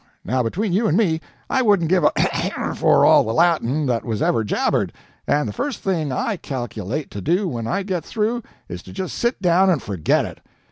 [0.25, 2.11] Now between you and me, I wouldn't give a
[2.75, 4.91] for all the Latin that was ever jabbered;
[5.27, 9.15] and the first thing I calculate to do when I get through, is to just
[9.15, 10.39] sit down and forget it.